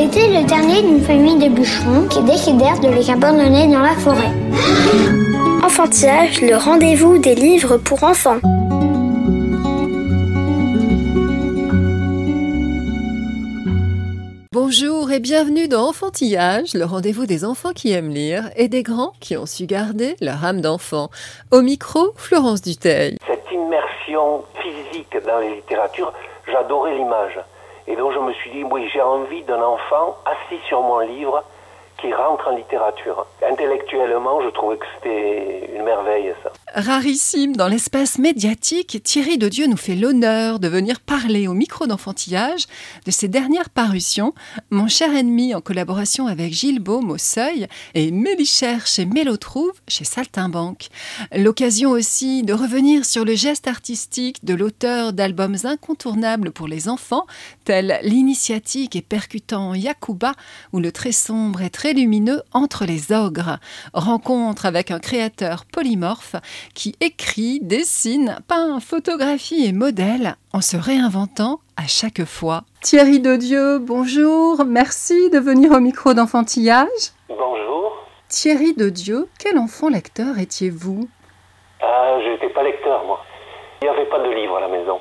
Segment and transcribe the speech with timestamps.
[0.00, 3.92] Elle était le dernier d'une famille de bûcherons qui décidèrent de les abandonner dans la
[3.96, 4.32] forêt.
[5.62, 8.38] Enfantillage, le rendez-vous des livres pour enfants.
[14.52, 19.12] Bonjour et bienvenue dans Enfantillage, le rendez-vous des enfants qui aiment lire et des grands
[19.20, 21.10] qui ont su garder leur âme d'enfant.
[21.50, 23.18] Au micro, Florence Duteil.
[23.26, 26.14] cette immersion physique dans les littératures,
[26.46, 27.38] j'adorais l'image.
[27.90, 31.42] Et donc je me suis dit, oui, j'ai envie d'un enfant assis sur mon livre
[31.98, 33.26] qui rentre en littérature.
[33.42, 36.50] Intellectuellement, je trouvais que c'était une merveille, ça.
[36.74, 41.88] Rarissime dans l'espace médiatique, Thierry de Dieu nous fait l'honneur de venir parler au micro
[41.88, 42.66] d'enfantillage
[43.06, 44.34] de ses dernières parutions,
[44.70, 50.04] Mon cher ennemi en collaboration avec Gilles Baume au Seuil et Mélichère chez Mélotrouve chez
[50.04, 50.90] Saltimbanque.
[51.34, 57.26] L'occasion aussi de revenir sur le geste artistique de l'auteur d'albums incontournables pour les enfants,
[57.64, 60.34] tels l'initiatique et percutant Yakuba
[60.72, 63.58] ou le très sombre et très lumineux Entre les ogres.
[63.92, 66.36] Rencontre avec un créateur polymorphe
[66.74, 72.62] qui écrit, dessine, peint, photographie et modèle en se réinventant à chaque fois.
[72.82, 77.12] Thierry de Dieu, bonjour, merci de venir au micro d'enfantillage.
[77.28, 77.92] Bonjour.
[78.28, 81.08] Thierry de Dieu, quel enfant lecteur étiez-vous?
[81.82, 83.24] Ah, je n'étais pas lecteur, moi.
[83.82, 85.00] Il n'y avait pas de livre à la maison.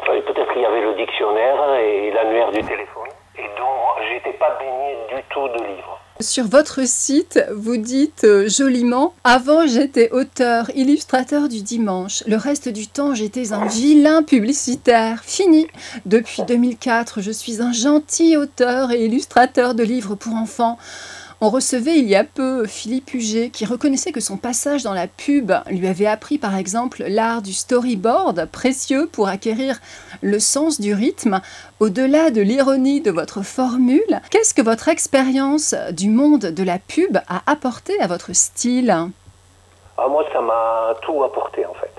[0.00, 3.08] Enfin, Peut-être qu'il y avait le dictionnaire et l'annuaire du téléphone.
[3.36, 6.00] Et donc, j'étais pas baigné du tout de livres.
[6.20, 12.24] Sur votre site, vous dites euh, joliment Avant, j'étais auteur, illustrateur du dimanche.
[12.26, 15.22] Le reste du temps, j'étais un vilain publicitaire.
[15.22, 15.68] Fini.
[16.06, 20.76] Depuis 2004, je suis un gentil auteur et illustrateur de livres pour enfants.
[21.40, 25.06] On recevait il y a peu Philippe Huget qui reconnaissait que son passage dans la
[25.06, 29.78] pub lui avait appris par exemple l'art du storyboard, précieux pour acquérir
[30.20, 31.40] le sens du rythme.
[31.78, 37.18] Au-delà de l'ironie de votre formule, qu'est-ce que votre expérience du monde de la pub
[37.28, 38.92] a apporté à votre style?
[39.96, 41.92] Ah, moi, ça m'a tout apporté, en fait.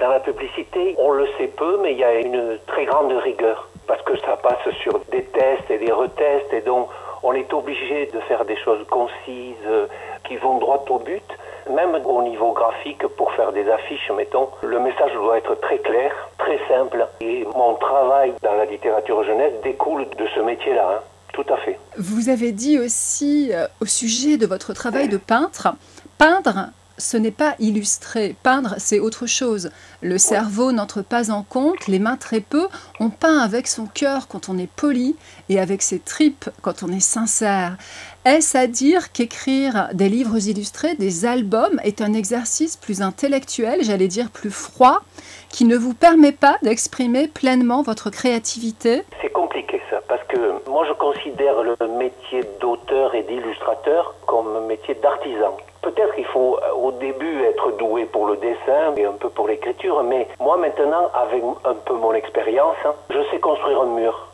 [0.00, 3.68] Dans la publicité, on le sait peu, mais il y a une très grande rigueur.
[3.86, 6.88] Parce que ça passe sur des tests et des retests, et donc
[7.22, 9.86] on est obligé de faire des choses concises, euh,
[10.24, 11.24] qui vont droit au but.
[11.70, 16.12] Même au niveau graphique, pour faire des affiches, mettons, le message doit être très clair,
[16.38, 17.06] très simple.
[17.20, 21.02] Et mon travail dans la littérature jeunesse découle de ce métier-là, hein.
[21.34, 21.78] tout à fait.
[21.98, 25.68] Vous avez dit aussi euh, au sujet de votre travail de peintre,
[26.16, 28.36] peindre, ce n'est pas illustrer.
[28.42, 29.70] Peindre, c'est autre chose.
[30.02, 32.68] Le cerveau n'entre pas en compte, les mains très peu.
[33.00, 35.16] On peint avec son cœur quand on est poli
[35.48, 37.76] et avec ses tripes quand on est sincère.
[38.24, 44.08] Est-ce à dire qu'écrire des livres illustrés, des albums, est un exercice plus intellectuel, j'allais
[44.08, 45.02] dire plus froid,
[45.48, 49.04] qui ne vous permet pas d'exprimer pleinement votre créativité?
[49.22, 54.94] C'est compliqué ça, parce que moi je considère le métier d'auteur et d'illustrateur comme métier
[54.96, 55.56] d'artisan.
[55.88, 59.48] Peut-être qu'il faut euh, au début être doué pour le dessin et un peu pour
[59.48, 64.28] l'écriture, mais moi maintenant, avec un peu mon expérience, hein, je sais construire un mur.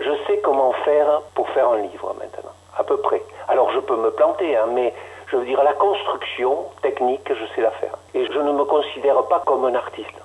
[0.00, 3.22] Je sais comment faire pour faire un livre maintenant, à peu près.
[3.46, 4.92] Alors je peux me planter, hein, mais
[5.28, 7.96] je veux dire, la construction technique, je sais la faire.
[8.14, 10.20] Et je ne me considère pas comme un artiste.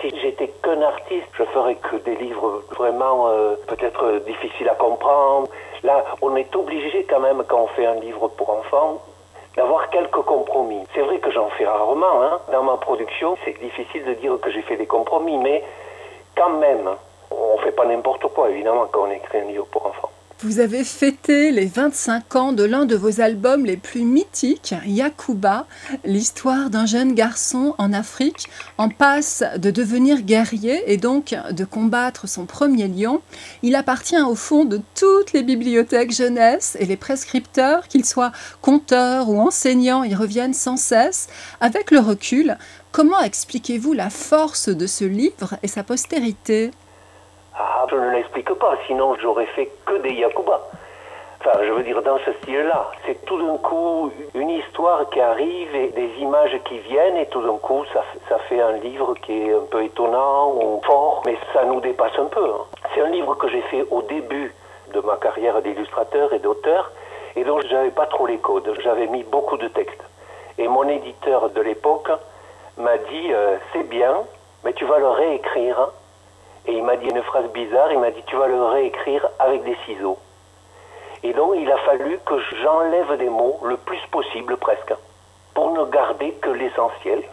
[0.00, 5.48] Si j'étais qu'un artiste, je ferais que des livres vraiment euh, peut-être difficiles à comprendre.
[5.82, 9.02] Là, on est obligé quand même, quand on fait un livre pour enfants,
[9.58, 10.84] d'avoir quelques compromis.
[10.94, 12.22] C'est vrai que j'en fais rarement.
[12.22, 12.38] Hein.
[12.52, 15.64] Dans ma production, c'est difficile de dire que j'ai fait des compromis, mais
[16.36, 16.88] quand même,
[17.32, 20.07] on fait pas n'importe quoi, évidemment, quand on écrit un livre pour enfants.
[20.40, 25.66] Vous avez fêté les 25 ans de l'un de vos albums les plus mythiques, Yakuba,
[26.04, 28.46] l'histoire d'un jeune garçon en Afrique
[28.78, 33.20] en passe de devenir guerrier et donc de combattre son premier lion.
[33.64, 38.30] Il appartient au fond de toutes les bibliothèques jeunesse et les prescripteurs, qu'ils soient
[38.62, 41.26] conteurs ou enseignants, y reviennent sans cesse.
[41.60, 42.56] Avec le recul,
[42.92, 46.70] comment expliquez-vous la force de ce livre et sa postérité?
[47.60, 50.60] Ah, je ne l'explique pas, sinon j'aurais fait que des Yakuba.
[51.40, 55.74] Enfin, je veux dire, dans ce style-là, c'est tout d'un coup une histoire qui arrive
[55.74, 59.54] et des images qui viennent et tout d'un coup, ça, fait un livre qui est
[59.54, 62.44] un peu étonnant ou fort, mais ça nous dépasse un peu.
[62.44, 62.64] hein.
[62.94, 64.52] C'est un livre que j'ai fait au début
[64.94, 66.90] de ma carrière d'illustrateur et d'auteur
[67.36, 68.72] Et donc, j'avais pas trop les codes.
[68.82, 70.02] J'avais mis beaucoup de textes.
[70.58, 72.10] Et mon éditeur de l'époque
[72.78, 74.14] m'a dit euh, c'est bien,
[74.64, 75.90] mais tu vas le réécrire.
[76.68, 77.90] Et il m'a dit une phrase bizarre.
[77.90, 80.18] Il m'a dit tu vas le réécrire avec des ciseaux.
[81.24, 84.94] Et donc, il a fallu que j'enlève des mots le plus possible presque
[85.54, 87.24] pour ne garder que l'essentiel.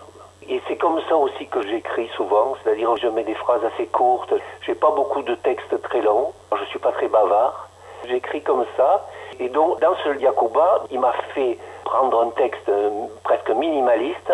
[0.47, 4.33] Et c'est comme ça aussi que j'écris souvent, c'est-à-dire je mets des phrases assez courtes.
[4.61, 6.33] J'ai pas beaucoup de textes très longs.
[6.57, 7.69] Je suis pas très bavard.
[8.07, 9.07] J'écris comme ça.
[9.39, 12.89] Et donc, dans ce Yakuba, il m'a fait prendre un texte euh,
[13.23, 14.33] presque minimaliste.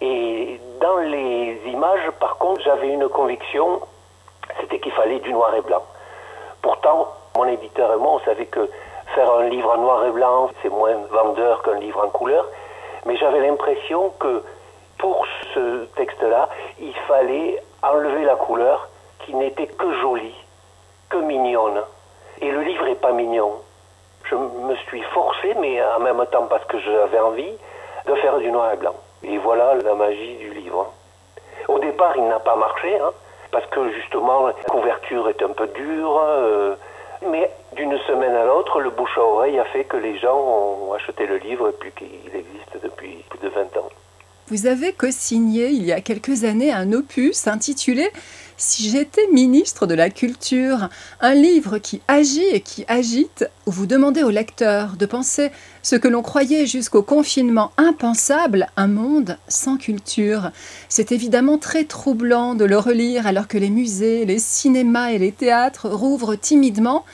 [0.00, 3.80] Et dans les images, par contre, j'avais une conviction,
[4.60, 5.82] c'était qu'il fallait du noir et blanc.
[6.62, 8.68] Pourtant, mon éditeur et moi, on savait que
[9.14, 12.46] faire un livre en noir et blanc, c'est moins vendeur qu'un livre en couleur.
[13.04, 14.42] Mais j'avais l'impression que
[14.98, 16.48] pour ce texte-là,
[16.80, 18.88] il fallait enlever la couleur
[19.24, 20.34] qui n'était que jolie,
[21.08, 21.82] que mignonne.
[22.40, 23.52] Et le livre n'est pas mignon.
[24.24, 27.52] Je me suis forcé, mais en même temps parce que j'avais envie,
[28.06, 28.94] de faire du noir et blanc.
[29.22, 30.92] Et voilà la magie du livre.
[31.68, 33.12] Au départ, il n'a pas marché, hein,
[33.56, 36.20] parce que justement, la couverture est un peu dure.
[36.22, 36.74] Euh,
[37.30, 40.92] mais d'une semaine à l'autre, le bouche à oreille a fait que les gens ont
[40.92, 43.88] acheté le livre et puis qu'il existe depuis plus de 20 ans.
[44.48, 48.10] Vous avez co-signé il y a quelques années un opus intitulé
[48.58, 50.88] Si j'étais ministre de la Culture,
[51.20, 55.50] un livre qui agit et qui agite, où vous demandez au lecteur de penser
[55.82, 60.52] ce que l'on croyait jusqu'au confinement impensable, un monde sans culture.
[60.88, 65.32] C'est évidemment très troublant de le relire alors que les musées, les cinémas et les
[65.32, 67.04] théâtres rouvrent timidement.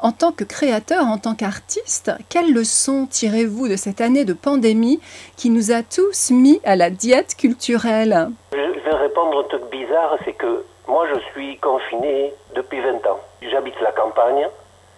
[0.00, 5.00] En tant que créateur, en tant qu'artiste, quelles leçons tirez-vous de cette année de pandémie
[5.36, 8.30] qui nous a tous mis à la diète culturelle?
[8.52, 13.20] Je vais répondre un truc bizarre, c'est que moi je suis confiné depuis 20 ans.
[13.42, 14.48] J'habite la campagne,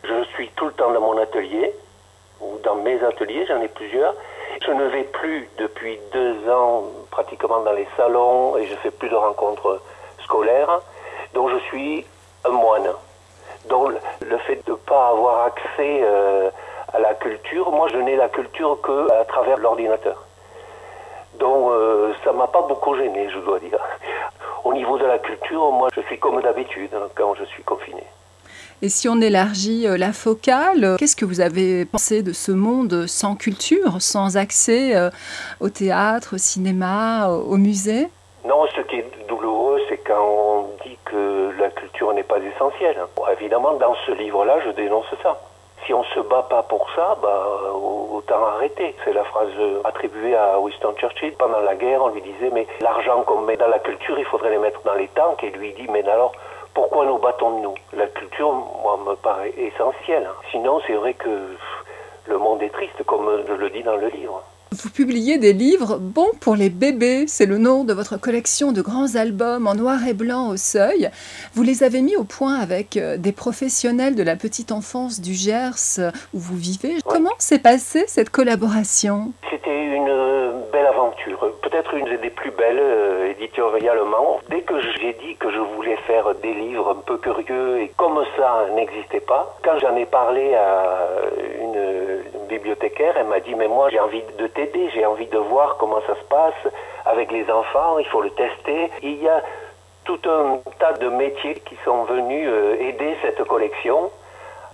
[0.05, 1.75] je suis tout le temps dans mon atelier,
[2.41, 4.15] ou dans mes ateliers, j'en ai plusieurs.
[4.65, 9.09] Je ne vais plus depuis deux ans pratiquement dans les salons et je fais plus
[9.09, 9.81] de rencontres
[10.25, 10.81] scolaires,
[11.35, 12.07] donc je suis
[12.45, 12.89] un moine.
[13.69, 16.51] Donc le fait de ne pas avoir accès euh,
[16.93, 20.25] à la culture, moi je n'ai la culture qu'à travers l'ordinateur.
[21.39, 23.79] Donc euh, ça m'a pas beaucoup gêné, je dois dire.
[24.69, 28.03] Au niveau de la culture, moi je suis comme d'habitude hein, quand je suis confiné.
[28.83, 33.07] Et si on élargit euh, la focale, qu'est-ce que vous avez pensé de ce monde
[33.07, 34.95] sans culture, sans accès
[35.61, 38.09] au théâtre, au cinéma, au musée?
[38.45, 42.99] Non, ce qui est douloureux, c'est quand on dit que la culture n'est pas essentielle.
[43.41, 45.41] évidemment, dans ce livre-là, je dénonce ça.
[45.89, 47.47] Si on ne se bat pas pour ça, bah,
[48.13, 48.95] autant arrêter.
[49.07, 49.49] C'est la phrase
[49.85, 51.33] attribuée à Winston Churchill.
[51.39, 54.51] Pendant la guerre, on lui disait, mais l'argent qu'on met dans la culture, il faudrait
[54.51, 55.43] les mettre dans les tanks.
[55.43, 56.33] Et lui dit, mais alors,
[56.75, 60.29] pourquoi nous battons-nous La culture, moi, me paraît essentielle.
[60.51, 61.57] Sinon, c'est vrai que
[62.27, 64.43] le monde est triste, comme je le dis dans le livre.
[64.71, 68.83] Vous publiez des livres bons pour les bébés, c'est le nom de votre collection de
[68.83, 71.09] grands albums en noir et blanc au seuil.
[71.55, 75.33] Vous les avez mis au point avec euh, des professionnels de la petite enfance du
[75.33, 76.97] Gers euh, où vous vivez.
[77.07, 79.33] Comment s'est passée cette collaboration?
[79.49, 84.41] C'était une euh, belle aventure, peut-être une des plus belles éditorialement.
[84.51, 88.23] Dès que j'ai dit que je voulais faire des livres un peu curieux et comme
[88.37, 91.09] ça n'existait pas, quand j'en ai parlé à
[92.49, 96.01] bibliothécaire, elle m'a dit mais moi j'ai envie de t'aider, j'ai envie de voir comment
[96.07, 96.73] ça se passe
[97.07, 98.91] avec les enfants, il faut le tester.
[99.03, 99.43] Il y a
[100.05, 104.11] tout un tas de métiers qui sont venus euh, aider cette collection.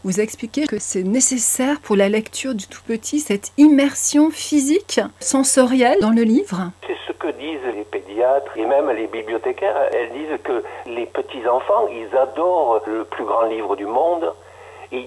[0.05, 5.99] Vous expliquez que c'est nécessaire pour la lecture du tout petit cette immersion physique, sensorielle
[6.01, 9.77] dans le livre C'est ce que disent les pédiatres et même les bibliothécaires.
[9.93, 14.33] Elles disent que les petits-enfants, ils adorent le plus grand livre du monde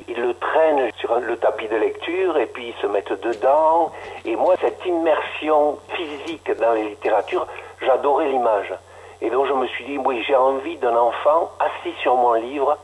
[0.08, 3.92] ils, le traînent sur le tapis de lecture et puis ils se mettent dedans.
[4.26, 7.48] Et moi, cette immersion physique dans les littératures,
[7.82, 8.74] j'adorais l'image.
[9.22, 12.78] Et donc je me suis dit, oui, j'ai envie d'un enfant assis sur mon livre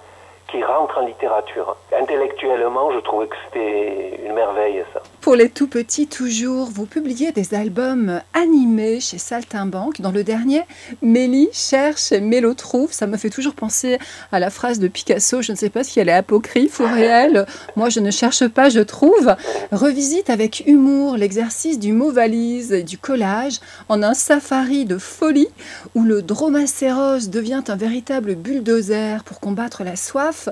[0.53, 1.75] qui rentre en littérature.
[1.99, 5.01] Intellectuellement, je trouvais que c'était une merveille, ça.
[5.19, 9.99] Pour les tout petits, toujours, vous publiez des albums animés chez Saltimbanque.
[9.99, 10.61] Dans le dernier,
[11.01, 12.91] Mélie cherche Mélo trouve.
[12.91, 13.97] Ça me fait toujours penser
[14.31, 15.41] à la phrase de Picasso.
[15.41, 17.47] Je ne sais pas si elle est apocryphe ou réelle.
[17.75, 19.35] Moi, je ne cherche pas, je trouve.
[19.71, 25.49] Revisite avec humour l'exercice du mot valise et du collage en un safari de folie
[25.95, 30.42] où le dromacéros devient un véritable bulldozer pour combattre la soif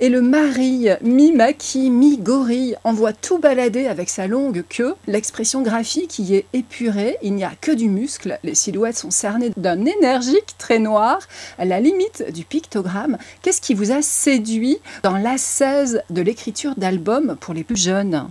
[0.00, 4.94] et le mari, mi-maquis, mi-gorille, envoie tout balader avec sa longue queue.
[5.06, 9.50] L'expression graphique y est épurée, il n'y a que du muscle, les silhouettes sont cernées
[9.56, 11.18] d'un énergique trait noir,
[11.58, 13.18] à la limite du pictogramme.
[13.42, 18.30] Qu'est-ce qui vous a séduit dans l'assaise de l'écriture d'albums pour les plus jeunes?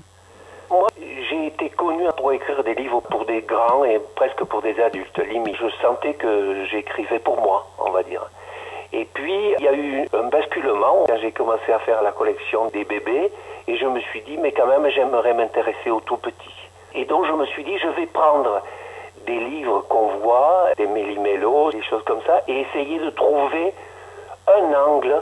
[0.69, 0.87] Moi,
[1.29, 5.19] j'ai été connu pour écrire des livres pour des grands et presque pour des adultes.
[5.31, 8.29] Limite, je sentais que j'écrivais pour moi, on va dire.
[8.93, 12.67] Et puis, il y a eu un basculement quand j'ai commencé à faire la collection
[12.67, 13.31] des bébés
[13.67, 16.69] et je me suis dit, mais quand même, j'aimerais m'intéresser aux tout petits.
[16.93, 18.61] Et donc, je me suis dit, je vais prendre
[19.25, 23.73] des livres qu'on voit, des méli-mélos, des choses comme ça, et essayer de trouver
[24.47, 25.21] un angle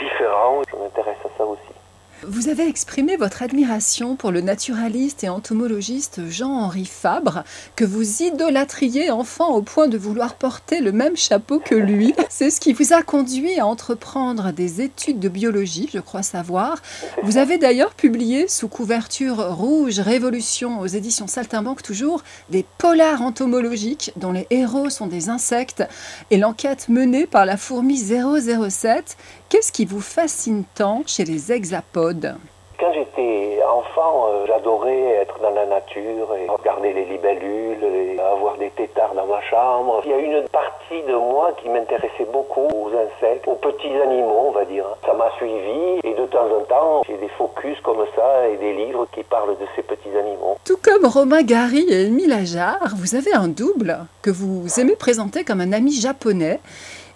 [0.00, 0.62] différent.
[0.70, 1.77] Je m'intéresse à ça aussi.
[2.26, 7.44] Vous avez exprimé votre admiration pour le naturaliste et entomologiste Jean-Henri Fabre,
[7.76, 12.14] que vous idolâtriez enfant au point de vouloir porter le même chapeau que lui.
[12.28, 16.82] C'est ce qui vous a conduit à entreprendre des études de biologie, je crois savoir.
[17.22, 24.12] Vous avez d'ailleurs publié sous couverture rouge Révolution aux éditions Saltimbanque toujours des polars entomologiques
[24.16, 25.84] dont les héros sont des insectes
[26.32, 29.16] et l'enquête menée par la fourmi 007
[29.48, 32.36] Qu'est-ce qui vous fascine tant chez les hexapodes?
[32.78, 38.58] Quand j'étais enfant, euh, j'adorais être dans la nature et regarder les libellules et avoir
[38.58, 40.02] des têtards dans ma chambre.
[40.04, 44.48] Il y a une partie de moi qui m'intéressait beaucoup aux insectes, aux petits animaux,
[44.48, 44.84] on va dire.
[45.06, 48.74] Ça m'a suivi et de temps en temps, j'ai des focus comme ça et des
[48.74, 50.58] livres qui parlent de ces petits animaux.
[50.66, 55.42] Tout comme Romain Gary et Émile Ajar, vous avez un double que vous aimez présenter
[55.42, 56.60] comme un ami japonais.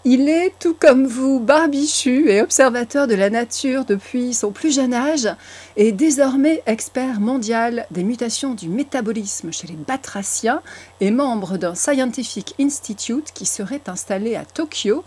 [0.05, 4.95] Il est, tout comme vous, barbichu et observateur de la nature depuis son plus jeune
[4.95, 5.29] âge
[5.77, 10.61] et désormais expert mondial des mutations du métabolisme chez les batraciens
[11.01, 15.05] et membre d'un Scientific Institute qui serait installé à Tokyo.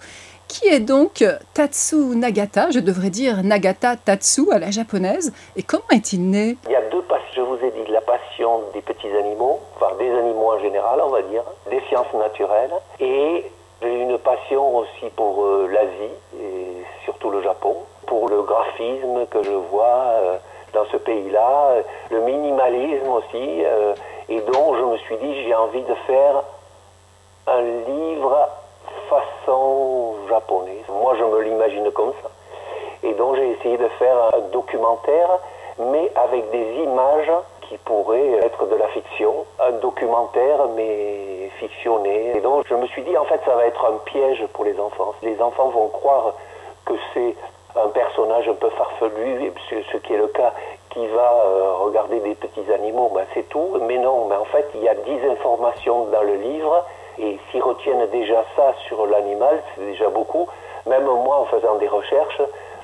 [0.47, 5.33] Qui est donc Tatsu Nagata Je devrais dire Nagata Tatsu à la japonaise.
[5.57, 6.55] Et comment est-il né?
[6.67, 9.93] Il y a deux passions, je vous ai dit, la passion des petits animaux, enfin
[9.99, 12.71] des animaux en général, on va dire, des sciences naturelles,
[13.01, 13.43] et
[13.85, 17.75] j'ai une passion aussi pour euh, l'Asie et surtout le Japon,
[18.07, 20.37] pour le graphisme que je vois euh,
[20.73, 21.75] dans ce pays-là,
[22.09, 23.93] le minimalisme aussi, euh,
[24.27, 26.43] et donc je me suis dit j'ai envie de faire
[27.47, 28.49] un livre
[29.09, 30.85] façon japonaise.
[30.89, 32.29] Moi je me l'imagine comme ça.
[33.03, 35.29] Et donc j'ai essayé de faire un documentaire,
[35.77, 37.31] mais avec des images
[37.67, 42.37] qui pourrait être de la fiction, un documentaire mais fictionné.
[42.37, 44.79] Et donc je me suis dit en fait ça va être un piège pour les
[44.79, 45.13] enfants.
[45.21, 46.33] Les enfants vont croire
[46.85, 47.35] que c'est
[47.75, 50.53] un personnage un peu farfelu, ce qui est le cas,
[50.91, 53.77] qui va euh, regarder des petits animaux, ben c'est tout.
[53.81, 56.85] Mais non, mais en fait il y a 10 informations dans le livre
[57.17, 60.47] et s'ils retiennent déjà ça sur l'animal, c'est déjà beaucoup.
[60.85, 62.41] Même moi en faisant des recherches,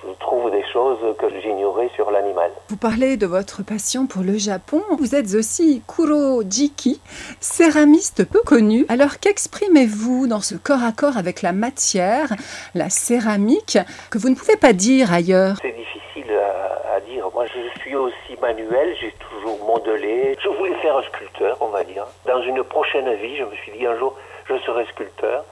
[0.07, 2.51] je trouve des choses que j'ignorais sur l'animal.
[2.69, 4.81] Vous parlez de votre passion pour le Japon.
[4.97, 7.01] Vous êtes aussi Kuro Jiki,
[7.39, 8.85] céramiste peu connu.
[8.89, 12.33] Alors qu'exprimez-vous dans ce corps à corps avec la matière,
[12.73, 13.77] la céramique,
[14.09, 15.57] que vous ne pouvez pas dire ailleurs?
[15.61, 17.29] C'est difficile à, à, dire.
[17.33, 20.35] Moi, je suis aussi manuel, j'ai toujours modelé.
[20.43, 22.05] Je voulais faire un sculpteur, on va dire.
[22.25, 24.15] Dans une prochaine vie, je me suis dit un jour,
[24.45, 25.45] je serai sculpteur.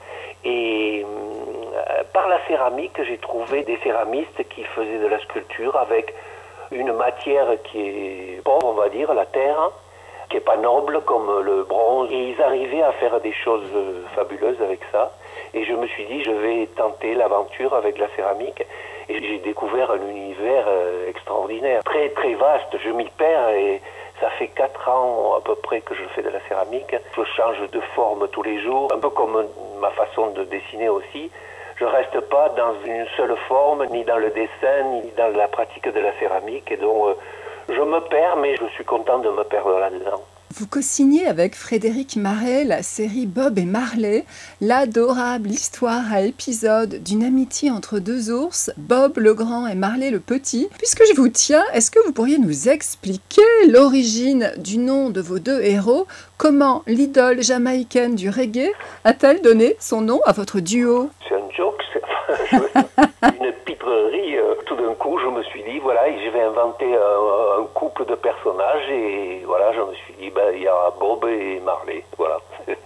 [0.44, 1.49] Et euh,
[2.12, 6.14] par la céramique, j'ai trouvé des céramistes qui faisaient de la sculpture avec
[6.70, 9.70] une matière qui est pauvre, on va dire, la terre,
[10.28, 12.10] qui n'est pas noble comme le bronze.
[12.12, 13.70] Et ils arrivaient à faire des choses
[14.14, 15.12] fabuleuses avec ça.
[15.54, 18.64] Et je me suis dit, je vais tenter l'aventure avec la céramique.
[19.08, 22.76] Et j'ai découvert un univers euh, extraordinaire, très très vaste.
[22.84, 23.80] Je m'y perds et
[24.20, 26.94] ça fait quatre ans à peu près que je fais de la céramique.
[27.16, 29.48] Je change de forme tous les jours, un peu comme
[29.80, 31.30] ma façon de dessiner aussi.
[31.80, 35.88] Je reste pas dans une seule forme, ni dans le dessin, ni dans la pratique
[35.88, 36.70] de la céramique.
[36.70, 37.14] Et donc, euh,
[37.70, 40.22] je me perds, mais je suis content de me perdre là-dedans.
[40.52, 44.26] Vous co-signez avec Frédéric Marais la série Bob et Marley,
[44.60, 50.20] l'adorable histoire à épisodes d'une amitié entre deux ours, Bob le grand et Marley le
[50.20, 50.68] petit.
[50.76, 55.38] Puisque je vous tiens, est-ce que vous pourriez nous expliquer l'origine du nom de vos
[55.38, 56.06] deux héros?
[56.36, 58.70] Comment l'idole jamaïcaine du reggae
[59.04, 61.08] a-t-elle donné son nom à votre duo?
[61.28, 61.39] C'est
[63.22, 64.36] une pitrerie.
[64.36, 68.14] Euh, tout d'un coup, je me suis dit, voilà, je vais inventer un, couple de
[68.14, 72.04] personnages et voilà, je me suis dit, ben, il y a Bob et Marley.
[72.16, 72.38] Voilà.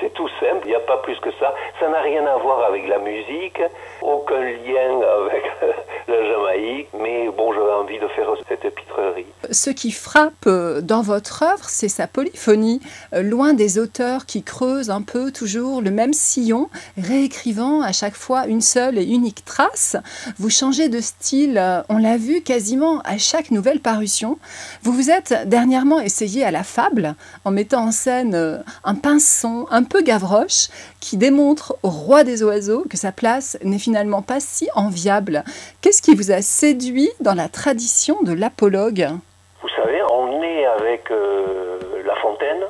[0.00, 1.54] C'est tout simple, il n'y a pas plus que ça.
[1.80, 3.60] Ça n'a rien à voir avec la musique,
[4.02, 5.44] aucun lien avec
[6.08, 9.27] la Jamaïque, mais bon, j'avais envie de faire cette pitrerie.
[9.50, 12.80] Ce qui frappe dans votre œuvre, c'est sa polyphonie,
[13.12, 18.46] loin des auteurs qui creusent un peu toujours le même sillon, réécrivant à chaque fois
[18.46, 19.96] une seule et unique trace.
[20.38, 24.38] Vous changez de style, on l'a vu quasiment à chaque nouvelle parution.
[24.82, 27.14] Vous vous êtes dernièrement essayé à la fable
[27.44, 30.68] en mettant en scène un pinson un peu gavroche
[31.00, 35.44] qui démontre au roi des oiseaux que sa place n'est finalement pas si enviable.
[35.80, 39.08] Qu'est-ce qui vous a séduit dans la tradition de l'apologue
[39.62, 40.66] Vous savez, on est
[41.10, 42.64] euh, La Fontaine,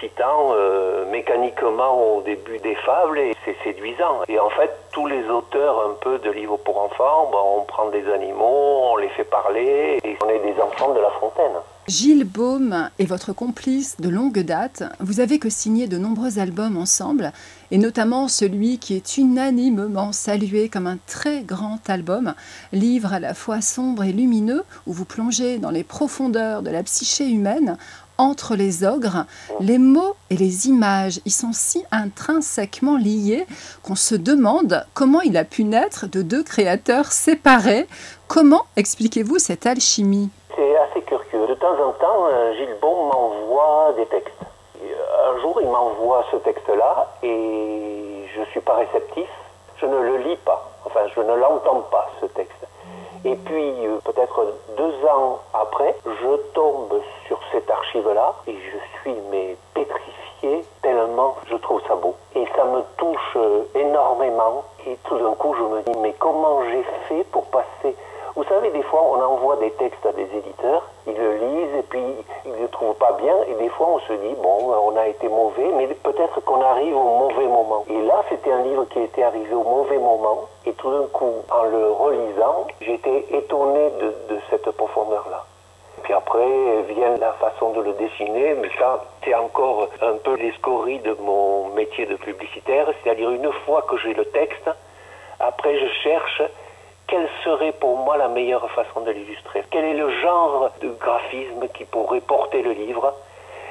[0.00, 4.22] en récitant euh, mécaniquement au début des fables, et c'est séduisant.
[4.28, 7.90] Et en fait, tous les auteurs un peu de livres pour enfants, ben, on prend
[7.90, 11.60] des animaux, on les fait parler, et on est des enfants de La Fontaine.
[11.86, 14.84] Gilles Baume est votre complice de longue date.
[15.00, 17.32] Vous avez que signé de nombreux albums ensemble,
[17.70, 22.34] et notamment celui qui est unanimement salué comme un très grand album,
[22.72, 26.82] livre à la fois sombre et lumineux, où vous plongez dans les profondeurs de la
[26.84, 27.76] psyché humaine,
[28.20, 29.24] entre les ogres,
[29.60, 33.46] les mots et les images y sont si intrinsèquement liés
[33.82, 37.86] qu'on se demande comment il a pu naître de deux créateurs séparés.
[38.28, 40.28] Comment expliquez-vous cette alchimie?
[40.54, 41.46] C'est assez curieux.
[41.48, 44.34] De temps en temps, euh, Gilles Bon m'envoie des textes.
[44.82, 49.28] Euh, Un jour, il m'envoie ce texte-là et je ne suis pas réceptif.
[49.80, 50.70] Je ne le lis pas.
[50.84, 52.54] Enfin, je ne l'entends pas, ce texte.
[53.24, 54.46] Et puis, euh, peut-être
[54.76, 61.56] deux ans après, je tombe sur cette archive-là et je suis mais pétrifié tellement je
[61.56, 62.14] trouve ça beau.
[62.34, 64.64] Et ça me touche euh, énormément.
[64.86, 67.94] Et tout d'un coup, je me dis, mais comment j'ai fait pour passer?
[68.36, 71.82] Vous savez, des fois, on envoie des textes à des éditeurs, ils le lisent et
[71.82, 72.02] puis
[72.46, 73.34] ils ne le trouvent pas bien.
[73.48, 76.96] Et des fois, on se dit, bon, on a été mauvais, mais peut-être qu'on arrive
[76.96, 77.84] au mauvais moment.
[77.90, 80.48] Et là, c'était un livre qui était arrivé au mauvais moment.
[80.64, 85.44] Et tout d'un coup, en le relisant, j'étais étonné de, de cette profondeur-là.
[86.10, 90.50] Puis après vient la façon de le dessiner, mais ça, c'est encore un peu les
[90.54, 92.88] scories de mon métier de publicitaire.
[93.00, 94.68] C'est-à-dire, une fois que j'ai le texte,
[95.38, 96.42] après je cherche
[97.06, 99.62] quelle serait pour moi la meilleure façon de l'illustrer.
[99.70, 103.14] Quel est le genre de graphisme qui pourrait porter le livre?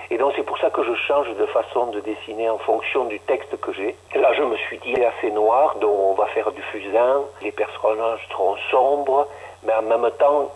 [0.09, 3.19] Et donc c'est pour ça que je change de façon de dessiner en fonction du
[3.19, 3.97] texte que j'ai.
[4.15, 7.51] Là je me suis dit, c'est assez noir, donc on va faire du fusain, les
[7.51, 9.27] personnages seront sombres,
[9.63, 10.49] mais en même temps,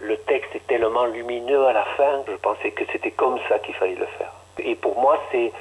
[0.00, 3.74] le texte est tellement lumineux à la fin, je pensais que c'était comme ça qu'il
[3.74, 4.32] fallait le faire.
[4.58, 5.52] Et pour moi, c'est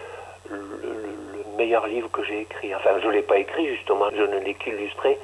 [0.49, 2.73] le, le- le meilleur livre que j'ai écrit.
[2.75, 5.17] Enfin, je ne l'ai pas écrit justement, je ne l'ai qu'illustré,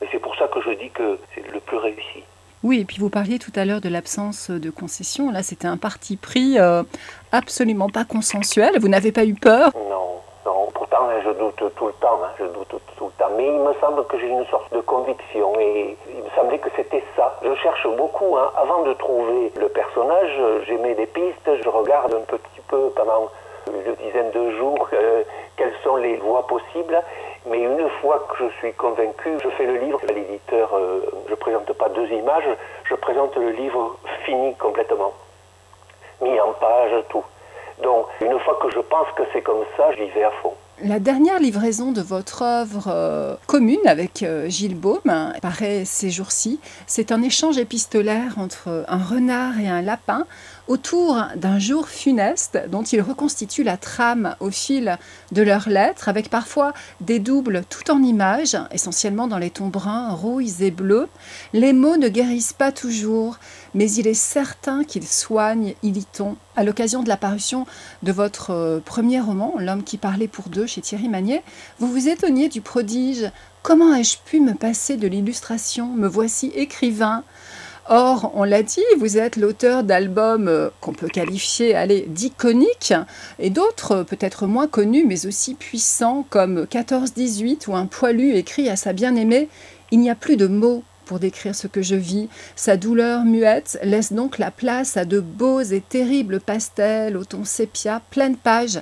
[0.00, 2.22] mais c'est pour ça que je dis que c'est le plus réussi.
[2.62, 5.30] Oui, et puis vous parliez tout à l'heure de l'absence de concession.
[5.30, 6.82] Là, c'était un parti pris euh,
[7.30, 8.78] absolument pas consensuel.
[8.80, 9.70] Vous n'avez pas eu peur?
[9.74, 9.93] Non,
[11.22, 13.30] je doute tout le temps, hein, je doute tout le temps.
[13.36, 16.70] Mais il me semble que j'ai une sorte de conviction et il me semblait que
[16.76, 17.38] c'était ça.
[17.42, 18.50] Je cherche beaucoup, hein.
[18.56, 23.28] avant de trouver le personnage, j'émets des pistes, je regarde un petit peu pendant
[23.68, 25.22] une dizaine de jours euh,
[25.56, 27.00] quelles sont les voies possibles.
[27.46, 30.70] Mais une fois que je suis convaincu, je fais le livre à l'éditeur.
[30.74, 32.48] euh, je ne présente pas deux images,
[32.84, 35.12] je présente le livre fini complètement
[36.20, 37.24] mis en page, tout.
[37.82, 40.54] Donc, une fois que je pense que c'est comme ça, j'y vais à fond.
[40.82, 46.58] La dernière livraison de votre œuvre euh, commune avec euh, Gilles Baume paraît ces jours-ci.
[46.88, 50.26] C'est un échange épistolaire entre un renard et un lapin
[50.66, 54.98] autour d'un jour funeste dont il reconstitue la trame au fil
[55.32, 60.10] de leurs lettres, avec parfois des doubles tout en images, essentiellement dans les tons bruns,
[60.10, 61.08] rouilles et bleus.
[61.52, 63.38] Les mots ne guérissent pas toujours,
[63.74, 67.66] mais il est certain qu'ils soignent, y lit-on, à l'occasion de la parution
[68.02, 71.42] de votre euh, premier roman, L'homme qui parlait pour deux, chez Thierry Magnier,
[71.78, 73.30] vous vous étonniez du prodige.
[73.62, 75.88] Comment ai-je pu me passer de l'illustration?
[75.88, 77.24] Me voici écrivain.
[77.86, 81.74] Or, on l'a dit, vous êtes l'auteur d'albums euh, qu'on peut qualifier,
[82.08, 82.94] d'iconiques,
[83.38, 88.70] et d'autres euh, peut-être moins connus, mais aussi puissants, comme 14-18 ou Un poilu écrit
[88.70, 89.50] à sa bien-aimée.
[89.90, 92.28] Il n'y a plus de mots pour décrire ce que je vis.
[92.56, 97.44] Sa douleur muette laisse donc la place à de beaux et terribles pastels au ton
[97.44, 98.80] sépia, pleine page,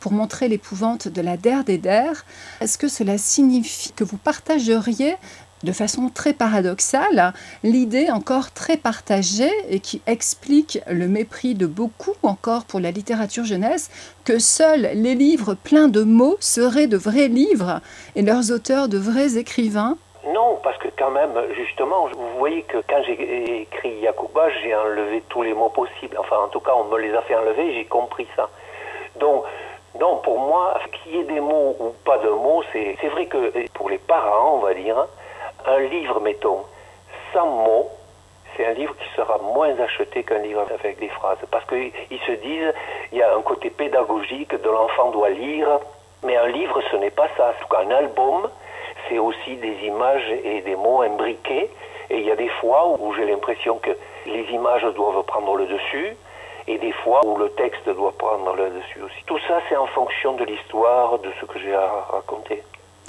[0.00, 2.24] pour montrer l'épouvante de la der des der.
[2.60, 5.14] Est-ce que cela signifie que vous partageriez
[5.62, 12.14] de façon très paradoxale, l'idée encore très partagée et qui explique le mépris de beaucoup
[12.22, 13.90] encore pour la littérature jeunesse,
[14.24, 17.80] que seuls les livres pleins de mots seraient de vrais livres
[18.16, 19.96] et leurs auteurs de vrais écrivains
[20.32, 25.22] Non, parce que quand même, justement, vous voyez que quand j'ai écrit Yacouba, j'ai enlevé
[25.28, 26.16] tous les mots possibles.
[26.18, 28.48] Enfin, en tout cas, on me les a fait enlever, j'ai compris ça.
[29.18, 29.44] Donc,
[30.00, 33.52] non, pour moi, qu'il y ait des mots ou pas de mots, c'est vrai que
[33.74, 35.06] pour les parents, on va dire,
[35.66, 36.64] un livre, mettons,
[37.32, 37.90] sans mots,
[38.56, 41.38] c'est un livre qui sera moins acheté qu'un livre avec des phrases.
[41.50, 42.72] Parce qu'ils se disent,
[43.12, 45.80] il y a un côté pédagogique de l'enfant doit lire,
[46.22, 47.48] mais un livre, ce n'est pas ça.
[47.48, 48.50] En tout cas, un album,
[49.08, 51.70] c'est aussi des images et des mots imbriqués.
[52.10, 53.90] Et il y a des fois où j'ai l'impression que
[54.26, 56.16] les images doivent prendre le dessus,
[56.68, 59.24] et des fois où le texte doit prendre le dessus aussi.
[59.26, 62.62] Tout ça, c'est en fonction de l'histoire, de ce que j'ai à raconter.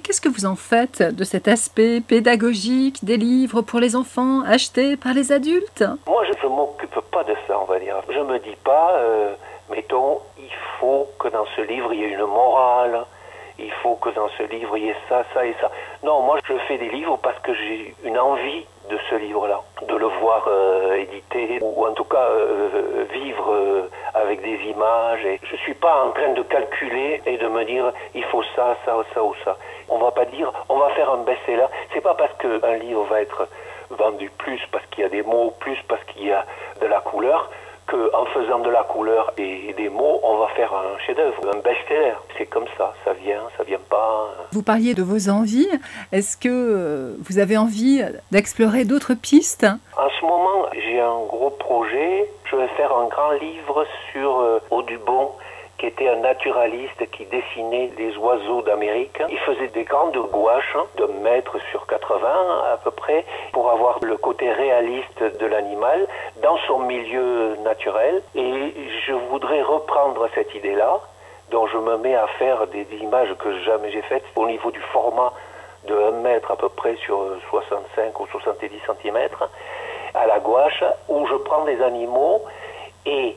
[0.03, 4.97] Qu'est-ce que vous en faites de cet aspect pédagogique des livres pour les enfants achetés
[4.97, 5.85] par les adultes?
[6.05, 7.95] Moi, je, je m'occupe pas de ça, on va dire.
[8.09, 9.33] Je me dis pas, euh,
[9.71, 13.05] mettons, il faut que dans ce livre il y ait une morale,
[13.59, 15.69] il faut que dans ce livre il y ait ça, ça et ça.
[16.03, 19.95] Non, moi je fais des livres parce que j'ai une envie de ce livre-là, de
[19.95, 25.25] le voir euh, édité ou en tout cas euh, vivre euh, avec des images.
[25.25, 28.75] Et je suis pas en train de calculer et de me dire il faut ça,
[28.85, 29.57] ça, ça ou ça.
[29.89, 31.67] On va pas dire on va faire un best-seller.
[31.93, 33.47] C'est pas parce qu'un livre va être
[33.89, 36.45] vendu plus parce qu'il y a des mots, plus parce qu'il y a
[36.81, 37.49] de la couleur
[37.87, 42.13] qu'en faisant de la couleur et des mots, on va faire un chef-d'œuvre, un best-seller.
[42.37, 44.33] C'est comme ça, ça vient, ça vient pas.
[44.51, 45.69] Vous parliez de vos envies.
[46.11, 49.65] Est-ce que euh, vous avez envie d'explorer d'autres pistes?
[49.97, 52.29] En ce moment, j'ai un gros projet.
[52.45, 55.31] Je vais faire un grand livre sur euh, Audubon
[55.77, 59.21] qui était un naturaliste qui dessinait les oiseaux d'Amérique.
[59.29, 62.27] Il faisait des grandes gouaches de mètres sur 80
[62.73, 66.07] à peu près pour avoir le côté réaliste de l'animal
[66.41, 68.21] dans son milieu naturel.
[68.35, 68.73] Et
[69.05, 70.99] je voudrais reprendre cette idée-là,
[71.51, 74.81] dont je me mets à faire des images que jamais j'ai faites au niveau du
[74.93, 75.33] format
[75.87, 78.69] de 1 mètre à peu près sur 65 ou 70
[79.01, 79.17] cm
[80.13, 82.41] à la gouache où je prends des animaux
[83.05, 83.35] et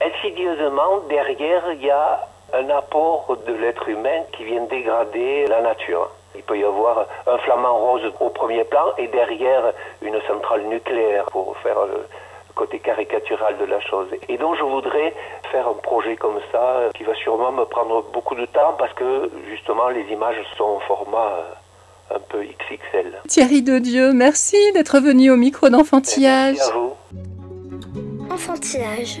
[0.00, 6.10] insidieusement, derrière, il y a un apport de l'être humain qui vient dégrader la nature.
[6.34, 11.24] Il peut y avoir un flamant rose au premier plan et derrière une centrale nucléaire
[11.26, 12.06] pour faire le
[12.54, 14.08] côté caricatural de la chose.
[14.28, 15.14] Et donc je voudrais
[15.50, 19.30] faire un projet comme ça qui va sûrement me prendre beaucoup de temps parce que
[19.48, 21.32] justement les images sont en format
[22.10, 23.20] euh, un peu XXL.
[23.28, 26.56] Thierry de Dieu, merci d'être venu au micro d'enfantillage.
[26.56, 26.92] Merci à vous.
[28.30, 29.20] Enfantillage.